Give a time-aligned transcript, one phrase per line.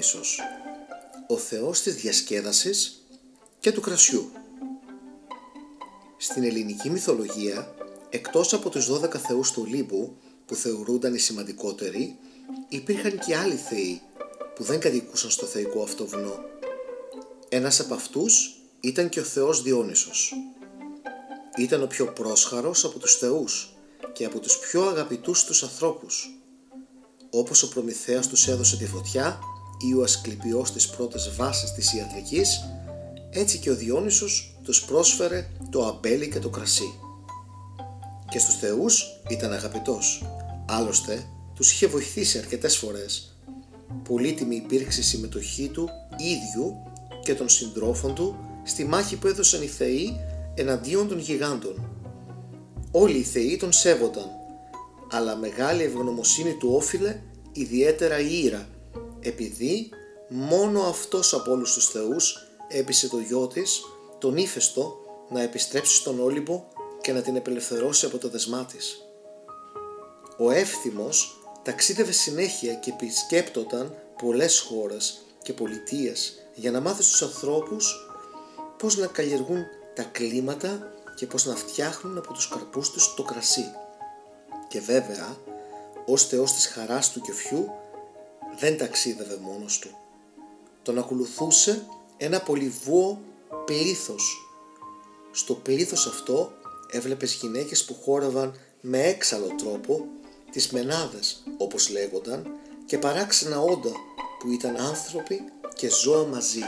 [0.00, 0.40] Διόνυσος,
[1.26, 3.06] ο θεός της διασκέδασης
[3.60, 4.30] και του κρασιού.
[6.16, 7.74] Στην ελληνική μυθολογία,
[8.10, 10.16] εκτός από τους 12 θεούς του Λίμπου
[10.46, 12.18] που θεωρούνταν οι σημαντικότεροι,
[12.68, 14.02] υπήρχαν και άλλοι θεοί
[14.54, 16.38] που δεν κατοικούσαν στο θεϊκό αυτό βουνό.
[17.48, 20.34] Ένας από αυτούς ήταν και ο θεός Διόνυσος.
[21.56, 23.74] Ήταν ο πιο πρόσχαρος από τους θεούς
[24.12, 26.30] και από τους πιο αγαπητούς τους ανθρώπους.
[27.30, 29.38] Όπως ο Προμηθέας τους έδωσε τη φωτιά
[29.88, 32.64] ή ο Ασκληπιός τις πρώτες βάσεις της ιατρικής,
[33.30, 36.94] έτσι και ο Διόνυσος τους πρόσφερε το αμπέλι και το κρασί.
[38.30, 40.24] Και στους θεούς ήταν αγαπητός,
[40.66, 43.34] άλλωστε τους είχε βοηθήσει αρκετές φορές.
[44.08, 46.76] Πολύτιμη υπήρξε η συμμετοχή του ίδιου
[47.22, 50.20] και των συντρόφων του στη μάχη που έδωσαν οι θεοί
[50.54, 51.90] εναντίον των γιγάντων.
[52.90, 54.26] Όλοι οι θεοί τον σέβονταν,
[55.10, 57.20] αλλά μεγάλη ευγνωμοσύνη του όφιλε
[57.52, 58.68] ιδιαίτερα η Ήρα,
[59.20, 59.90] επειδή
[60.28, 63.80] μόνο αυτός από όλους τους θεούς έπεισε το γιο της,
[64.18, 66.64] τον ύφεστο, να επιστρέψει στον Όλυμπο
[67.00, 69.04] και να την απελευθερώσει από το δεσμά της.
[70.38, 78.08] Ο Εύθυμος ταξίδευε συνέχεια και επισκέπτονταν πολλές χώρες και πολιτείες για να μάθει στους ανθρώπους
[78.78, 83.64] πώς να καλλιεργούν τα κλίματα και πώς να φτιάχνουν από τους καρπούς τους το κρασί.
[84.68, 85.36] Και βέβαια,
[86.06, 87.70] ως θεός της χαράς του κεφιού,
[88.60, 89.96] δεν ταξίδευε μόνος του.
[90.82, 93.22] Τον ακολουθούσε ένα πολυβούο
[93.64, 94.50] πλήθος.
[95.30, 96.52] Στο πλήθος αυτό
[96.90, 100.06] έβλεπες γυναίκες που χόρευαν με έξαλλο τρόπο,
[100.50, 102.46] τις μενάδες όπως λέγονταν,
[102.86, 103.92] και παράξενα όντα
[104.38, 106.62] που ήταν άνθρωποι και ζώα μαζί.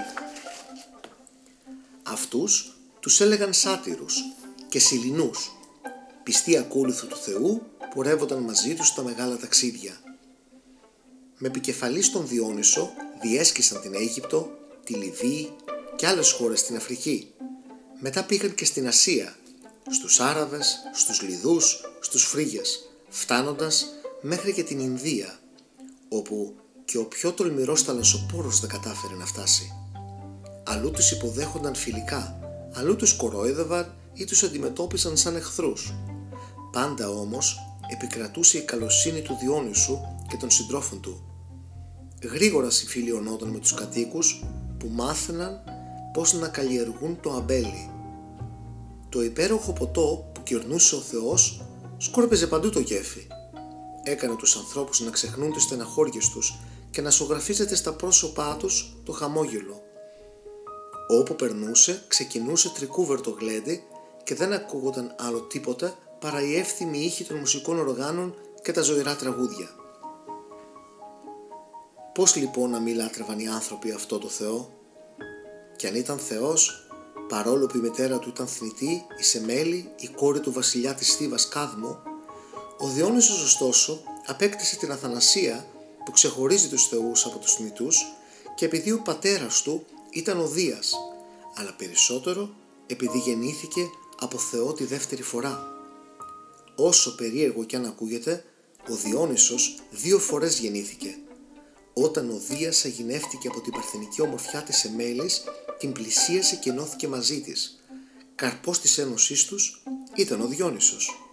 [2.03, 4.23] Αυτούς τους έλεγαν σάτυρους
[4.69, 5.53] και σιλινούς,
[6.23, 7.62] πιστοί ακόλουθοι του Θεού
[7.95, 10.12] που ρεύονταν μαζί τους στα μεγάλα ταξίδια.
[11.45, 12.91] Με επικεφαλής στον Διόνυσο
[13.23, 14.50] διέσκησαν την Αίγυπτο,
[14.84, 15.50] τη Λιβύη
[15.97, 17.28] και άλλες χώρες στην Αφρική.
[18.00, 19.37] Μετά πήγαν και στην Ασία,
[19.91, 23.87] στους Άραβες, στους Λιδούς, στους Φρίγες, φτάνοντας
[24.21, 25.39] μέχρι και την Ινδία,
[26.09, 29.72] όπου και ο πιο τολμηρός ταλασσοπόρος δεν κατάφερε να φτάσει.
[30.65, 32.39] Αλλού τους υποδέχονταν φιλικά,
[32.72, 35.95] αλλού τους κορόιδευαν ή τους αντιμετώπισαν σαν εχθρούς.
[36.72, 37.59] Πάντα όμως
[37.93, 41.27] επικρατούσε η καλοσύνη του Διόνυσου και των συντρόφων του.
[42.22, 44.44] Γρήγορα συμφιλιωνόταν με τους κατοίκους
[44.78, 45.60] που μάθαιναν
[46.12, 47.91] πώς να καλλιεργούν το αμπέλι.
[49.09, 51.62] Το υπέροχο ποτό που κυρνούσε ο Θεός
[51.97, 53.27] σκόρπιζε παντού το κέφι.
[54.03, 56.59] Έκανε τους ανθρώπους να ξεχνούν τις στεναχώριες τους
[56.91, 59.83] και να ζωγραφίζεται στα πρόσωπά τους το χαμόγελο.
[61.09, 63.83] Όπου περνούσε ξεκινούσε τρικούβερτο γλέντι
[64.25, 69.16] και δεν ακούγονταν άλλο τίποτα παρά η εύθυμη ήχη των μουσικών οργάνων και τα ζωηρά
[69.16, 69.81] τραγούδια.
[72.15, 74.73] Πώς λοιπόν να μην λάτρευαν οι άνθρωποι αυτό το Θεό;
[75.77, 76.87] Και αν ήταν Θεός
[77.28, 81.49] παρόλο που η μητέρα του ήταν θνητή, η Σεμέλη, η κόρη του βασιλιά της Θήβας
[81.49, 82.03] Κάδμο,
[82.78, 85.67] ο Διόνυσος ωστόσο απέκτησε την αθανασία
[86.05, 87.97] που ξεχωρίζει τους θεούς από τους θνητούς
[88.55, 90.95] και επειδή ο πατέρας του ήταν ο Δίας,
[91.55, 92.55] αλλά περισσότερο
[92.87, 93.81] επειδή γεννήθηκε
[94.19, 95.67] από Θεό τη δεύτερη φορά.
[96.77, 98.45] Όσο περίεργο κι αν ακούγεται,
[98.91, 101.17] ο Διόνυσος δύο φορές γεννήθηκε.
[101.94, 105.44] Όταν ο Δίας αγινεύτηκε από την παρθενική ομορφιά της Εμέλης,
[105.78, 107.80] την πλησίασε και ενώθηκε μαζί της.
[108.34, 109.82] Καρπός της ένωσής τους
[110.16, 111.28] ήταν ο Διόνυσος.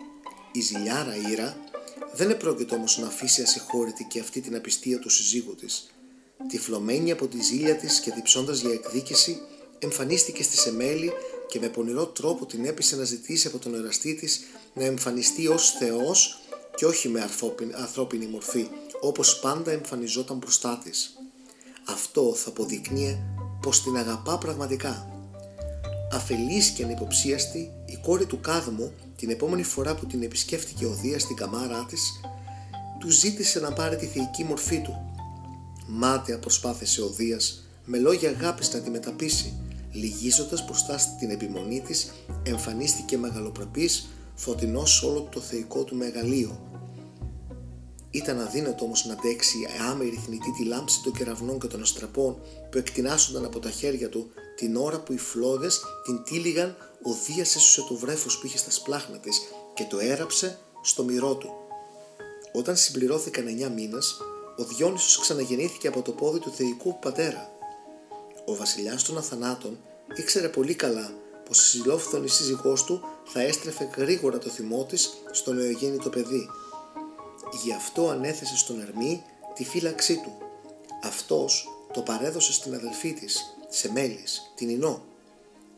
[0.51, 1.57] Η ζηλιάρα Ήρα
[2.13, 5.89] δεν επρόκειτο όμως να αφήσει ασυγχώρητη και αυτή την απιστία του συζύγου της.
[6.47, 9.41] Τυφλωμένη από τη ζήλια της και διψώντας για εκδίκηση,
[9.79, 11.11] εμφανίστηκε στη Σεμέλη
[11.47, 14.41] και με πονηρό τρόπο την έπεισε να ζητήσει από τον εραστή της
[14.73, 16.39] να εμφανιστεί ως Θεός
[16.75, 17.29] και όχι με
[17.75, 18.67] ανθρώπινη μορφή,
[19.01, 21.13] όπως πάντα εμφανιζόταν μπροστά της.
[21.89, 23.19] Αυτό θα αποδεικνύει
[23.61, 25.07] πως την αγαπά πραγματικά.
[26.11, 31.21] Αφελής και ανυποψίαστη, η κόρη του Κάδμου, την επόμενη φορά που την επισκέφτηκε ο Δίας
[31.21, 32.21] στην καμάρα της,
[32.99, 35.11] του ζήτησε να πάρει τη θεϊκή μορφή του.
[35.87, 39.53] Μάταια προσπάθησε ο Δίας με λόγια αγάπης να τη μεταπίσει,
[39.91, 42.11] λυγίζοντας μπροστά στην επιμονή της,
[42.43, 46.68] εμφανίστηκε μεγαλοπρεπής, φωτεινός όλο το θεϊκό του μεγαλείο.
[48.11, 52.41] Ήταν αδύνατο όμως να αντέξει η άμερη θνητή τη λάμψη των κεραυνών και των αστραπών
[52.69, 57.55] που εκτινάσονταν από τα χέρια του την ώρα που οι φλόγες την τύλιγαν ο Δίας
[57.55, 59.41] έσωσε το βρέφος που είχε στα σπλάχνα της
[59.73, 61.49] και το έραψε στο μυρό του.
[62.53, 64.17] Όταν συμπληρώθηκαν 9 μήνες,
[64.57, 67.51] ο Διόνυσος ξαναγεννήθηκε από το πόδι του θεϊκού πατέρα.
[68.45, 69.79] Ο βασιλιάς των Αθανάτων
[70.15, 71.13] ήξερε πολύ καλά
[71.45, 76.49] πως η συλλόφθονη σύζυγός του θα έστρεφε γρήγορα το θυμό της στο νεογέννητο παιδί.
[77.51, 79.23] Γι' αυτό ανέθεσε στον Ερμή
[79.55, 80.37] τη φύλαξή του.
[81.03, 85.03] Αυτός, το παρέδωσε στην αδελφή της, σε μέλης, την Ινώ.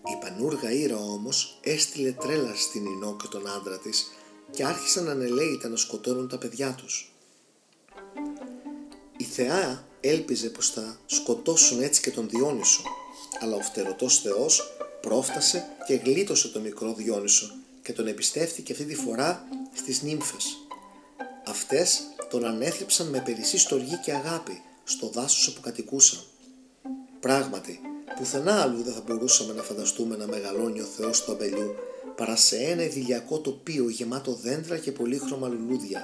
[0.06, 4.12] Η πανούργα Ήρα όμως έστειλε τρέλα στην Ινώ και τον άντρα της
[4.52, 7.14] και άρχισαν ανελαίητα να σκοτώνουν τα παιδιά τους.
[9.18, 12.82] Η θεά έλπιζε πως θα σκοτώσουν έτσι και τον Διόνυσο,
[13.40, 18.96] αλλά ο φτερωτός θεός πρόφτασε και γλίτωσε τον μικρό Διόνυσο και τον εμπιστεύτηκε αυτή τη
[18.96, 20.58] φορά στις νύμφες.
[21.52, 26.20] Αυτές τον ανέθλιψαν με περισσή στοργή και αγάπη στο δάσος όπου κατοικούσαν.
[27.20, 27.80] Πράγματι,
[28.18, 31.76] πουθενά αλλού δεν θα μπορούσαμε να φανταστούμε να μεγαλώνει ο Θεός του αμπελιού
[32.16, 36.02] παρά σε ένα ειδηλιακό τοπίο γεμάτο δέντρα και πολύχρωμα λουλούδια.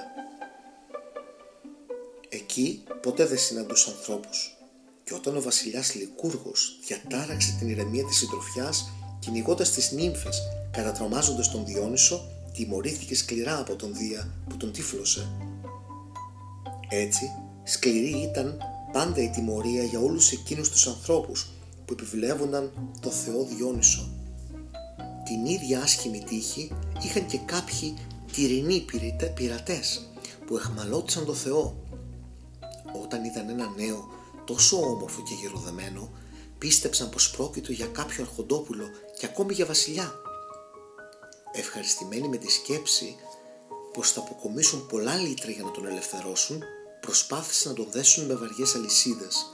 [2.28, 4.56] Εκεί ποτέ δεν συναντούσε ανθρώπους
[5.04, 11.64] και όταν ο βασιλιάς Λικούργος διατάραξε την ηρεμία της συντροφιάς κυνηγώντας τις νύμφες κατατρομάζοντας τον
[11.64, 15.30] Διόνυσο τιμωρήθηκε σκληρά από τον Δία που τον τύφλωσε.
[16.88, 17.30] Έτσι,
[17.64, 18.58] σκληρή ήταν
[18.92, 21.50] πάντα η τιμωρία για όλους εκείνους τους ανθρώπους
[21.84, 24.10] που επιβλέπονταν το Θεό Διόνυσο.
[25.24, 26.72] Την ίδια άσχημη τύχη
[27.02, 27.94] είχαν και κάποιοι
[28.32, 28.84] τυρινοί
[29.34, 30.08] πειρατές
[30.46, 31.76] που εχμαλώτησαν το Θεό.
[33.02, 34.08] Όταν είδαν ένα νέο
[34.44, 36.10] τόσο όμορφο και γεροδεμένο,
[36.58, 38.84] πίστεψαν πως πρόκειτο για κάποιο αρχοντόπουλο
[39.18, 40.12] και ακόμη για βασιλιά.
[41.52, 43.16] Ευχαριστημένοι με τη σκέψη
[43.92, 46.62] πως θα αποκομίσουν πολλά λίτρα για να τον ελευθερώσουν,
[47.00, 49.46] προσπάθησαν να τον δέσουν με βαριές αλυσίδες,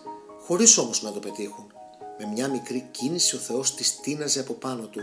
[0.46, 1.72] χωρίς όμως να το πετύχουν.
[2.18, 5.00] Με μια μικρή κίνηση ο Θεός τις τίναζε από πάνω του.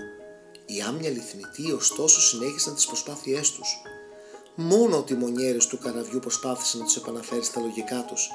[0.65, 3.81] Οι άμυαλοι θνητοί ωστόσο συνέχισαν τις προσπάθειές τους.
[4.55, 8.29] Μόνο ο τιμονιέρης του καραβιού προσπάθησε να τους επαναφέρει στα λογικά τους.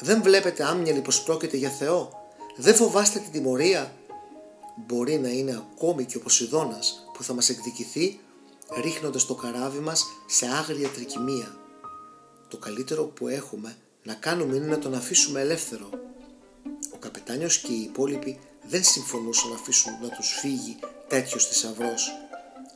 [0.00, 3.94] Δεν βλέπετε άμυαλοι πως πρόκειται για Θεό; Δεν φοβάστε την τιμωρία;
[4.86, 8.20] Μπορεί να είναι ακόμη και ο Ποσειδώνας που θα μας εκδικηθεί
[8.82, 11.56] ρίχνοντας το καράβι μας σε άγρια τρικυμία.
[12.48, 15.90] Το καλύτερο που έχουμε να κάνουμε είναι να τον αφήσουμε ελεύθερο.
[16.94, 18.38] Ο καπετάνιος και οι υπόλοιποι
[18.68, 20.78] δεν συμφωνούσαν να αφήσουν να τους φύγει
[21.08, 22.10] τέτοιος θησαυρός.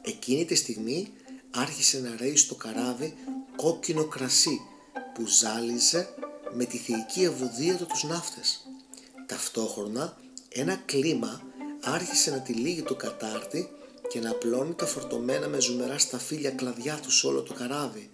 [0.02, 1.12] Εκείνη τη στιγμή
[1.50, 3.14] άρχισε να ρέει στο καράβι
[3.56, 4.60] κόκκινο κρασί
[5.14, 6.08] που ζάλιζε
[6.54, 8.66] με τη θεϊκή ευωδία του τους ναύτες.
[9.26, 10.16] Ταυτόχρονα
[10.48, 11.42] ένα κλίμα
[11.82, 13.68] άρχισε να τυλίγει το κατάρτι
[14.14, 18.10] και να απλώνει τα φορτωμένα με ζουμερά σταφύλια κλαδιά τους σε όλο το καράβι.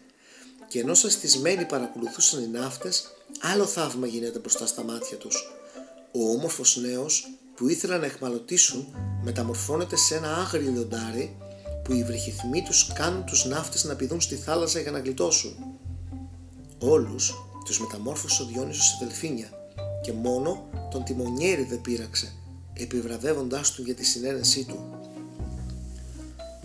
[0.68, 3.10] Και ενώ σαστισμένοι παρακολουθούσαν οι ναύτες,
[3.40, 5.52] άλλο θαύμα γίνεται μπροστά στα μάτια τους.
[6.12, 11.36] Ο όμορφος νέος που ήθελαν να εχμαλωτήσουν μεταμορφώνεται σε ένα άγριο λιοντάρι
[11.84, 15.56] που οι βρυχυθμοί τους κάνουν τους ναύτες να πηδούν στη θάλασσα για να γλιτώσουν.
[16.78, 19.50] Όλους τους μεταμόρφωσε ο Διόνυσος σε δελφίνια
[20.02, 22.32] και μόνο τον τιμονιέρη δεν πείραξε,
[22.72, 24.99] επιβραβεύοντάς του για τη συνένεσή του.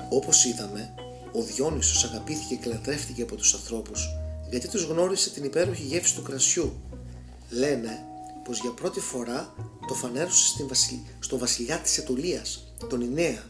[0.09, 0.93] Όπως είδαμε,
[1.31, 4.07] ο Διόνυσος αγαπήθηκε και λατρεύτηκε από τους ανθρώπους
[4.49, 6.73] γιατί τους γνώρισε την υπέροχη γεύση του κρασιού.
[7.49, 8.05] Λένε
[8.43, 9.53] πως για πρώτη φορά
[9.87, 10.69] το φανέρωσε στην
[11.19, 13.43] στο βασιλιά της Ετωλίας, τον Ινέα.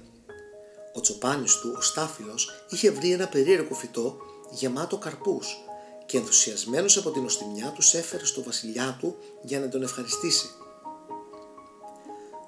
[0.93, 4.17] Ο τσοπάνης του, ο Στάφυλος, είχε βρει ένα περίεργο φυτό
[4.51, 5.57] γεμάτο καρπούς
[6.05, 10.47] και ενθουσιασμένος από την οστιμιά τους έφερε στο βασιλιά του για να τον ευχαριστήσει.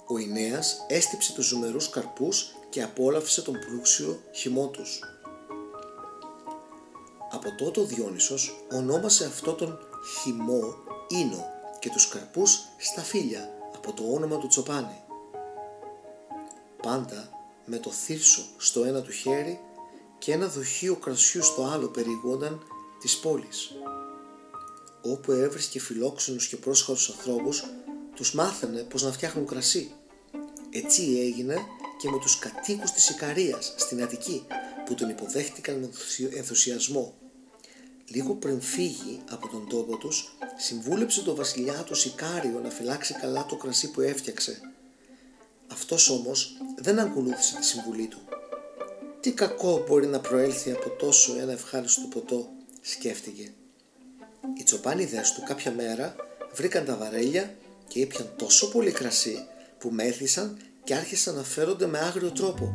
[0.07, 2.45] Ο Ινέας έστυψε τους ζουμερούς καρπούς
[2.77, 5.00] και απόλαυσε τον πλούσιο χυμό τους.
[7.31, 9.79] Από τότε ο Διόνυσος ονόμασε αυτό τον
[10.22, 10.75] χυμό
[11.07, 11.46] Ίνο
[11.79, 15.01] και τους καρπούς Σταφύλια από το όνομα του Τσοπάνη.
[16.81, 17.29] Πάντα
[17.65, 19.60] με το θύρσο στο ένα του χέρι
[20.17, 22.62] και ένα δοχείο κρασιού στο άλλο περιηγούνταν
[23.00, 23.72] της πόλης.
[25.01, 27.63] Όπου έβρισκε φιλόξενους και πρόσχαρους ανθρώπους,
[28.15, 29.91] τους μάθαινε πως να φτιάχνουν κρασί.
[30.69, 31.57] Έτσι έγινε
[31.98, 34.46] και με τους κατοίκους της Ικαρίας στην Αττική
[34.86, 35.89] που τον υποδέχτηκαν με
[36.36, 37.13] ενθουσιασμό.
[38.08, 43.46] Λίγο πριν φύγει από τον τόπο τους, συμβούλεψε τον βασιλιά του Σικάριο να φυλάξει καλά
[43.46, 44.62] το κρασί που έφτιαξε.
[45.68, 48.20] Αυτός όμως δεν ακολούθησε τη συμβουλή του.
[49.20, 52.50] Τι κακό μπορεί να προέλθει από τόσο ένα ευχάριστο ποτό
[52.82, 53.54] σκέφτηκε.
[54.58, 56.16] Οι τσοπάνιδες του κάποια μέρα
[56.54, 57.56] βρήκαν τα βαρέλια
[57.88, 62.74] και ήπιαν τόσο πολύ κρασί που μέθησαν και άρχισαν να φέρονται με άγριο τρόπο.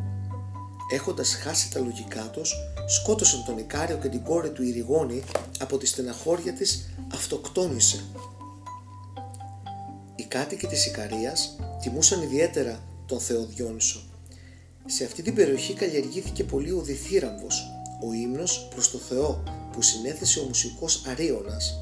[0.91, 2.53] Έχοντας χάσει τα λογικά τους,
[2.87, 5.23] σκότωσαν τον Ικάριο και την κόρη του Ηριγόνη
[5.59, 8.03] από τη στεναχώρια της αυτοκτόνησε.
[10.15, 14.03] Οι κάτοικοι της Ικαρίας τιμούσαν ιδιαίτερα τον Θεό Διόνυσο.
[14.85, 17.71] Σε αυτή την περιοχή καλλιεργήθηκε πολύ ο διθύραμβος,
[18.07, 21.79] ο ύμνος προς το Θεό που συνέθεσε ο μουσικός Αρίωνας.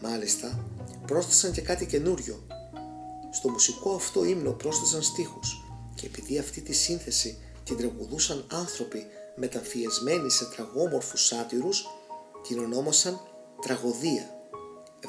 [0.00, 0.64] Μάλιστα,
[1.06, 2.42] πρόσθεσαν και κάτι καινούριο.
[3.30, 10.30] Στο μουσικό αυτό ύμνο πρόσθεσαν στίχους και επειδή αυτή τη σύνθεση την τραγουδούσαν άνθρωποι μεταμφιεσμένοι
[10.30, 11.86] σε τραγόμορφους σάτυρους,
[12.48, 13.20] την ονόμασαν
[13.60, 14.34] τραγωδία.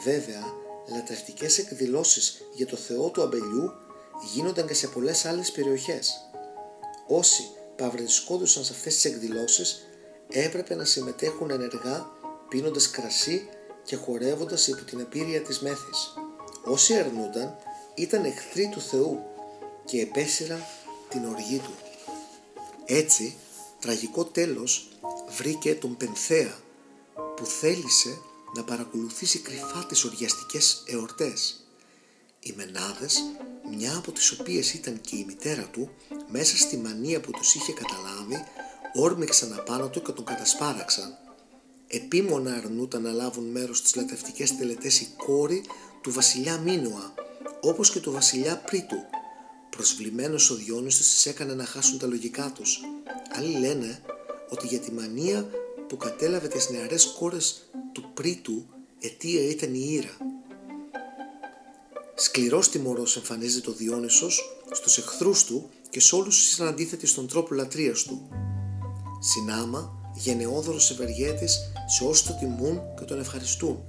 [0.03, 0.43] Βέβαια,
[0.91, 3.71] λατρευτικές εκδηλώσεις για το θεό του αμπελιού
[4.33, 6.13] γίνονταν και σε πολλές άλλες περιοχές.
[7.07, 7.43] Όσοι
[7.75, 9.87] παυρισκόντουσαν σε αυτές τις εκδηλώσεις
[10.29, 12.09] έπρεπε να συμμετέχουν ενεργά
[12.49, 13.49] πίνοντας κρασί
[13.83, 16.13] και χορεύοντας υπό την απείρεια της μέθης.
[16.63, 17.55] Όσοι αρνούνταν
[17.95, 19.19] ήταν εχθροί του Θεού
[19.85, 20.63] και επέσυραν
[21.09, 21.73] την οργή του.
[22.85, 23.35] Έτσι,
[23.79, 24.89] τραγικό τέλος
[25.37, 26.59] βρήκε τον Πενθέα
[27.35, 28.21] που θέλησε
[28.55, 31.65] να παρακολουθήσει κρυφά τις οργιαστικές εορτές.
[32.39, 33.23] Οι Μενάδες,
[33.75, 35.89] μια από τις οποίες ήταν και η μητέρα του,
[36.27, 38.43] μέσα στη μανία που τους είχε καταλάβει,
[38.93, 41.17] όρμηξαν απάνω του και τον κατασπάραξαν.
[41.87, 45.63] Επίμονα αρνούταν να λάβουν μέρος στις λατευτικές τελετές η κόρη
[46.01, 47.13] του βασιλιά Μίνουα,
[47.61, 48.97] όπως και του βασιλιά Πρίτου.
[49.69, 52.79] Προσβλημένος ο Διόνυσος τις έκανε να χάσουν τα λογικά τους.
[53.37, 54.01] Άλλοι λένε
[54.49, 55.49] ότι για τη μανία
[55.87, 58.65] που κατέλαβε τις νεαρές κόρες του Πρίτου
[58.99, 60.17] αιτία ήταν η Ήρα.
[62.15, 67.53] Σκληρός τιμωρός εμφανίζεται ο Διόνυσος στους εχθρούς του και σε όλους ήταν αντίθετοι στον τρόπο
[67.53, 68.29] λατρείας του.
[69.19, 71.59] Συνάμα, γενναιόδωρος ευεργέτης
[71.97, 73.83] σε όσοι το τιμούν και τον ευχαριστούν.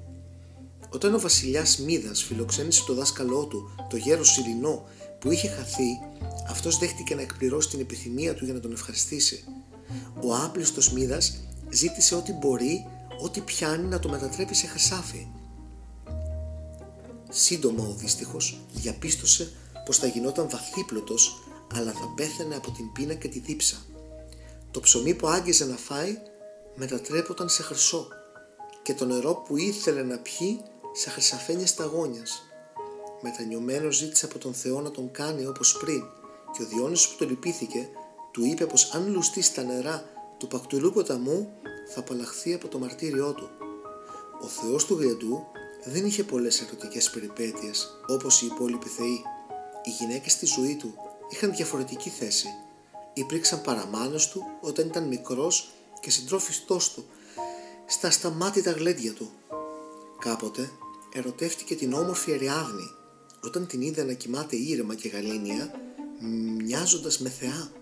[0.94, 4.84] Όταν ο βασιλιάς Μίδας φιλοξένησε το δάσκαλό του, το γέρος Σιρινό,
[5.18, 5.98] που είχε χαθεί,
[6.48, 9.44] αυτός δέχτηκε να εκπληρώσει την επιθυμία του για να τον ευχαριστήσει.
[10.22, 12.86] Ο άπλιστος Μίδας ζήτησε ό,τι μπορεί,
[13.22, 15.26] ό,τι πιάνει να το μετατρέπει σε χρυσάφι.
[17.30, 19.52] Σύντομα ο δύστιχος διαπίστωσε
[19.84, 21.42] πως θα γινόταν βαθύπλωτος
[21.74, 23.76] αλλά θα πέθαινε από την πείνα και τη δίψα.
[24.70, 26.18] Το ψωμί που άγγιζε να φάει
[26.74, 28.08] μετατρέπονταν σε χρυσό
[28.82, 30.60] και το νερό που ήθελε να πιει
[30.92, 32.42] σε χρυσαφένια σταγόνιας.
[33.20, 36.04] Μετανιωμένος ζήτησε από τον Θεό να τον κάνει όπως πριν
[36.52, 37.88] και ο Διόνυσος που το λυπήθηκε
[38.30, 40.04] του είπε πως αν λουστεί στα νερά
[40.38, 41.52] του Πακτουλού ποταμού
[41.92, 43.50] θα απαλλαχθεί από το μαρτύριό του.
[44.42, 45.46] Ο Θεός του Γλεντού
[45.84, 49.22] δεν είχε πολλές ερωτικές περιπέτειες όπως οι υπόλοιποι θεοί.
[49.84, 50.94] Οι γυναίκες στη ζωή του
[51.30, 52.46] είχαν διαφορετική θέση.
[53.12, 55.70] Υπήρξαν παραμάνες του όταν ήταν μικρός
[56.00, 57.06] και συντρόφιστός του
[57.86, 59.30] στα σταμάτητα γλέντια του.
[60.24, 60.70] Κάποτε
[61.12, 62.90] ερωτεύτηκε την όμορφη Αριάδνη
[63.44, 65.70] όταν την είδε να κοιμάται ήρεμα και γαλήνια
[66.56, 67.72] μοιάζοντας με θεά.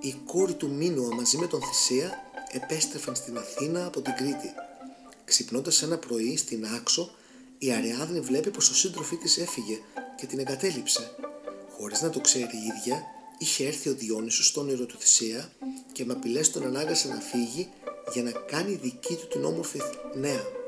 [0.00, 2.10] Η κόρη του Μίνουα μαζί με τον Θησέα
[2.52, 4.50] επέστρεφαν στην Αθήνα από την Κρήτη.
[5.24, 7.10] Ξυπνώντας ένα πρωί στην Άξο,
[7.58, 9.78] η Αριάδνη βλέπει πως ο σύντροφή της έφυγε
[10.16, 11.16] και την εγκατέλειψε.
[11.76, 13.02] Χωρίς να το ξέρει η ίδια,
[13.38, 15.52] είχε έρθει ο Διόνυσος στο όνειρο του Θησέα
[15.92, 17.68] και με απειλές τον ανάγκασε να φύγει
[18.12, 19.80] για να κάνει δική του την όμορφη
[20.14, 20.64] νέα.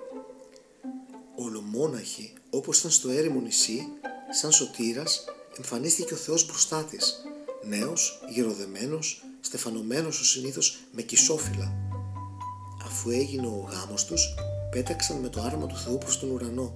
[1.41, 3.83] Ολομόναχη, όπως ήταν στο έρημο νησί,
[4.31, 5.25] σαν σωτήρας,
[5.57, 7.15] εμφανίστηκε ο Θεός μπροστά της,
[7.69, 11.73] νέος, γεροδεμένος, στεφανωμένος ο συνήθως με κισόφυλλα.
[12.85, 14.35] Αφού έγινε ο γάμος τους,
[14.71, 16.75] πέταξαν με το άρμα του Θεού προς τον ουρανό.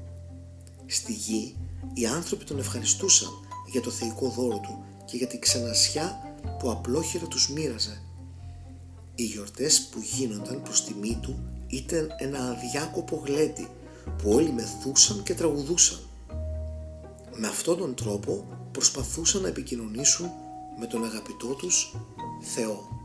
[0.86, 1.56] Στη γη,
[1.94, 3.30] οι άνθρωποι τον ευχαριστούσαν
[3.70, 8.02] για το θεϊκό δώρο του και για την ξενασιά που απλόχερα τους μοίραζε.
[9.14, 13.68] Οι γιορτές που γίνονταν προς τιμή του ήταν ένα αδιάκοπο γλέντι
[14.04, 15.98] που όλοι μεθούσαν και τραγουδούσαν.
[17.36, 20.30] Με αυτόν τον τρόπο προσπαθούσαν να επικοινωνήσουν
[20.78, 21.96] με τον αγαπητό τους
[22.40, 23.00] Θεό.